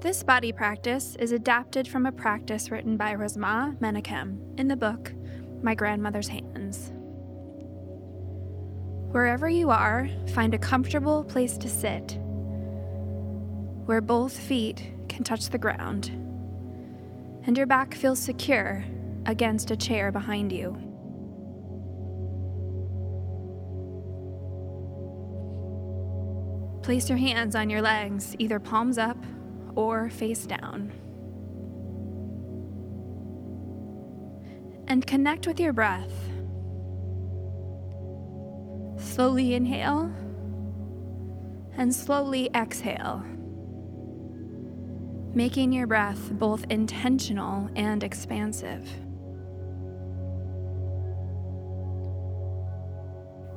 This 0.00 0.22
body 0.22 0.52
practice 0.52 1.16
is 1.16 1.32
adapted 1.32 1.88
from 1.88 2.06
a 2.06 2.12
practice 2.12 2.70
written 2.70 2.96
by 2.96 3.16
Resmaa 3.16 3.76
Menakem 3.80 4.38
in 4.56 4.68
the 4.68 4.76
book 4.76 5.12
My 5.60 5.74
Grandmother's 5.74 6.28
Hands. 6.28 6.92
Wherever 9.10 9.48
you 9.48 9.70
are, 9.70 10.08
find 10.28 10.54
a 10.54 10.58
comfortable 10.58 11.24
place 11.24 11.58
to 11.58 11.68
sit 11.68 12.16
where 13.86 14.00
both 14.00 14.38
feet 14.38 14.92
can 15.08 15.24
touch 15.24 15.48
the 15.48 15.58
ground 15.58 16.10
and 17.44 17.56
your 17.56 17.66
back 17.66 17.92
feels 17.92 18.20
secure 18.20 18.84
against 19.26 19.72
a 19.72 19.76
chair 19.76 20.12
behind 20.12 20.52
you. 20.52 20.78
Place 26.84 27.08
your 27.08 27.18
hands 27.18 27.56
on 27.56 27.68
your 27.68 27.82
legs, 27.82 28.36
either 28.38 28.60
palms 28.60 28.96
up 28.96 29.16
or 29.78 30.10
face 30.10 30.44
down. 30.44 30.90
And 34.88 35.06
connect 35.06 35.46
with 35.46 35.60
your 35.60 35.72
breath. 35.72 36.10
Slowly 38.98 39.54
inhale 39.54 40.12
and 41.76 41.94
slowly 41.94 42.50
exhale, 42.56 43.22
making 45.32 45.72
your 45.72 45.86
breath 45.86 46.32
both 46.32 46.64
intentional 46.70 47.70
and 47.76 48.02
expansive. 48.02 48.84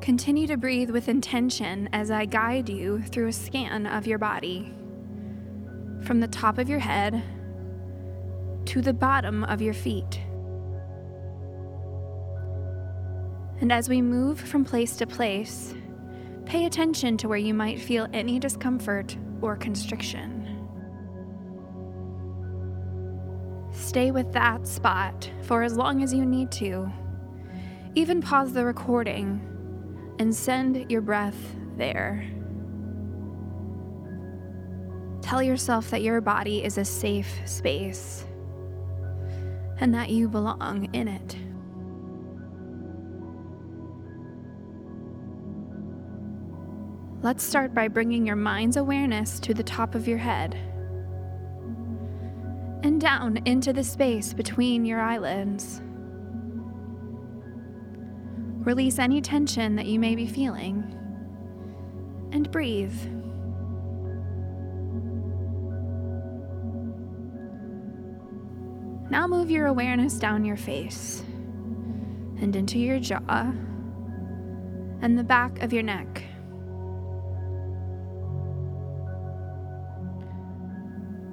Continue 0.01 0.45
to 0.45 0.57
breathe 0.57 0.91
with 0.91 1.09
intention 1.09 1.89
as 1.93 2.11
I 2.11 2.25
guide 2.25 2.69
you 2.69 3.01
through 3.01 3.29
a 3.29 3.33
scan 3.33 3.87
of 3.87 4.05
your 4.05 4.19
body. 4.19 4.71
From 6.11 6.19
the 6.19 6.27
top 6.27 6.57
of 6.57 6.67
your 6.67 6.79
head 6.79 7.23
to 8.65 8.81
the 8.81 8.91
bottom 8.91 9.45
of 9.45 9.61
your 9.61 9.73
feet. 9.73 10.19
And 13.61 13.71
as 13.71 13.87
we 13.87 14.01
move 14.01 14.37
from 14.37 14.65
place 14.65 14.97
to 14.97 15.07
place, 15.07 15.73
pay 16.45 16.65
attention 16.65 17.15
to 17.15 17.29
where 17.29 17.37
you 17.37 17.53
might 17.53 17.79
feel 17.79 18.09
any 18.11 18.39
discomfort 18.39 19.15
or 19.39 19.55
constriction. 19.55 20.67
Stay 23.71 24.11
with 24.11 24.33
that 24.33 24.67
spot 24.67 25.31
for 25.43 25.63
as 25.63 25.77
long 25.77 26.03
as 26.03 26.13
you 26.13 26.25
need 26.25 26.51
to. 26.51 26.91
Even 27.95 28.19
pause 28.19 28.51
the 28.51 28.65
recording 28.65 29.39
and 30.19 30.35
send 30.35 30.91
your 30.91 30.99
breath 30.99 31.55
there. 31.77 32.29
Tell 35.31 35.41
yourself 35.41 35.89
that 35.91 36.01
your 36.01 36.19
body 36.19 36.61
is 36.61 36.77
a 36.77 36.83
safe 36.83 37.39
space 37.45 38.25
and 39.79 39.93
that 39.93 40.09
you 40.09 40.27
belong 40.27 40.93
in 40.93 41.07
it. 41.07 41.37
Let's 47.23 47.45
start 47.45 47.73
by 47.73 47.87
bringing 47.87 48.27
your 48.27 48.35
mind's 48.35 48.75
awareness 48.75 49.39
to 49.39 49.53
the 49.53 49.63
top 49.63 49.95
of 49.95 50.05
your 50.05 50.17
head 50.17 50.55
and 52.83 52.99
down 52.99 53.37
into 53.45 53.71
the 53.71 53.85
space 53.85 54.33
between 54.33 54.83
your 54.83 54.99
eyelids. 54.99 55.81
Release 58.65 58.99
any 58.99 59.21
tension 59.21 59.77
that 59.77 59.85
you 59.85 59.97
may 59.97 60.15
be 60.15 60.27
feeling 60.27 60.83
and 62.33 62.51
breathe. 62.51 62.99
Now 69.11 69.27
move 69.27 69.51
your 69.51 69.67
awareness 69.67 70.13
down 70.13 70.45
your 70.45 70.55
face 70.55 71.21
and 72.39 72.55
into 72.55 72.79
your 72.79 72.97
jaw 72.97 73.51
and 75.01 75.19
the 75.19 75.23
back 75.25 75.61
of 75.61 75.73
your 75.73 75.83
neck. 75.83 76.23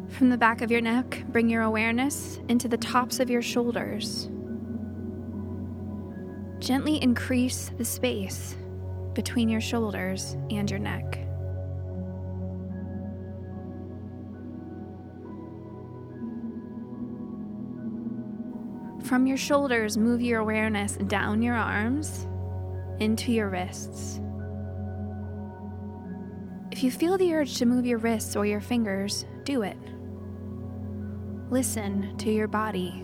From 0.08 0.28
the 0.28 0.36
back 0.36 0.60
of 0.60 0.72
your 0.72 0.80
neck, 0.80 1.22
bring 1.28 1.48
your 1.48 1.62
awareness 1.62 2.40
into 2.48 2.66
the 2.66 2.78
tops 2.78 3.20
of 3.20 3.30
your 3.30 3.42
shoulders. 3.42 4.28
Gently 6.58 7.00
increase 7.00 7.70
the 7.78 7.84
space 7.84 8.56
between 9.14 9.48
your 9.48 9.60
shoulders 9.60 10.36
and 10.50 10.68
your 10.68 10.80
neck. 10.80 11.27
From 19.08 19.26
your 19.26 19.38
shoulders, 19.38 19.96
move 19.96 20.20
your 20.20 20.41
awareness 20.41 20.96
down 21.06 21.41
your 21.41 21.54
arms 21.54 22.26
into 23.00 23.32
your 23.32 23.48
wrists. 23.48 24.20
If 26.70 26.82
you 26.82 26.91
feel 26.91 27.16
the 27.16 27.32
urge 27.34 27.56
to 27.56 27.64
move 27.64 27.86
your 27.86 27.96
wrists 27.96 28.36
or 28.36 28.44
your 28.44 28.60
fingers, 28.60 29.24
do 29.44 29.62
it. 29.62 29.78
Listen 31.48 32.19
to 32.19 32.30
your 32.30 32.48
body. 32.48 33.02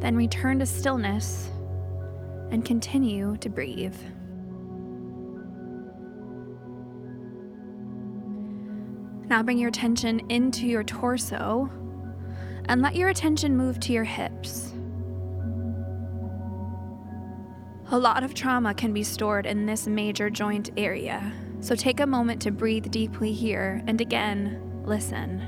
Then 0.00 0.16
return 0.16 0.58
to 0.60 0.64
stillness 0.64 1.50
and 2.50 2.64
continue 2.64 3.36
to 3.42 3.50
breathe. 3.50 3.96
Now 9.28 9.42
bring 9.42 9.58
your 9.58 9.68
attention 9.68 10.20
into 10.30 10.66
your 10.66 10.84
torso 10.84 11.70
and 12.68 12.82
let 12.82 12.96
your 12.96 13.08
attention 13.08 13.56
move 13.56 13.80
to 13.80 13.92
your 13.92 14.04
hips. 14.04 14.72
A 17.90 17.98
lot 17.98 18.24
of 18.24 18.34
trauma 18.34 18.74
can 18.74 18.92
be 18.92 19.04
stored 19.04 19.46
in 19.46 19.64
this 19.64 19.86
major 19.86 20.28
joint 20.28 20.70
area, 20.76 21.32
so 21.60 21.76
take 21.76 22.00
a 22.00 22.06
moment 22.06 22.42
to 22.42 22.50
breathe 22.50 22.90
deeply 22.90 23.32
here 23.32 23.82
and 23.86 24.00
again, 24.00 24.82
listen. 24.84 25.40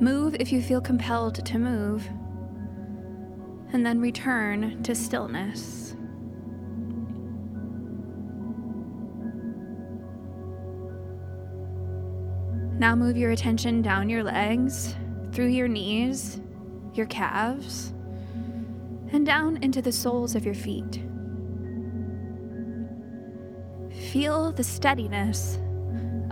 Move 0.00 0.36
if 0.38 0.52
you 0.52 0.60
feel 0.60 0.80
compelled 0.80 1.44
to 1.46 1.58
move, 1.58 2.06
and 3.72 3.86
then 3.86 4.00
return 4.00 4.82
to 4.82 4.94
stillness. 4.94 5.93
Now 12.78 12.96
move 12.96 13.16
your 13.16 13.30
attention 13.30 13.82
down 13.82 14.08
your 14.08 14.24
legs, 14.24 14.96
through 15.32 15.46
your 15.46 15.68
knees, 15.68 16.40
your 16.92 17.06
calves, 17.06 17.92
and 19.12 19.24
down 19.24 19.58
into 19.62 19.80
the 19.80 19.92
soles 19.92 20.34
of 20.34 20.44
your 20.44 20.54
feet. 20.54 21.02
Feel 24.10 24.50
the 24.50 24.64
steadiness 24.64 25.58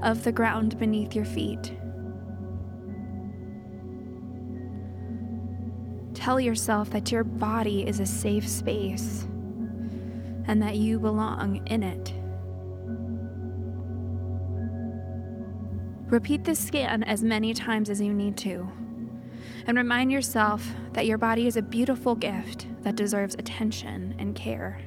of 0.03 0.25
the 0.25 0.33
ground 0.33 0.79
beneath 0.79 1.15
your 1.15 1.25
feet. 1.25 1.77
Tell 6.15 6.41
yourself 6.41 6.91
that 6.91 7.11
your 7.13 7.25
body 7.25 7.87
is 7.87 8.01
a 8.01 8.07
safe 8.07 8.49
space 8.49 9.27
and 10.47 10.61
that 10.61 10.77
you 10.77 10.99
belong 10.99 11.65
in 11.69 11.83
it. 11.83 12.13
Repeat 16.13 16.45
this 16.45 16.59
scan 16.59 17.03
as 17.05 17.23
many 17.23 17.55
times 17.55 17.89
as 17.89 17.99
you 17.99 18.13
need 18.13 18.37
to. 18.37 18.71
And 19.67 19.79
remind 19.79 20.13
yourself 20.13 20.63
that 20.93 21.07
your 21.07 21.17
body 21.17 21.47
is 21.47 21.57
a 21.57 21.63
beautiful 21.63 22.15
gift 22.15 22.67
that 22.83 22.97
deserves 22.97 23.35
attention 23.37 24.15
and 24.19 24.35
care. 24.35 24.79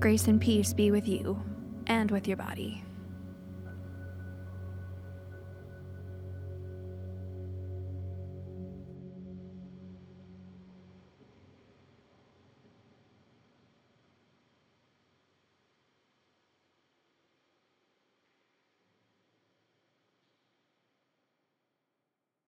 Grace 0.00 0.28
and 0.28 0.38
peace 0.38 0.74
be 0.74 0.90
with 0.90 1.08
you 1.08 1.42
and 1.86 2.10
with 2.10 2.28
your 2.28 2.36
body. 2.36 2.84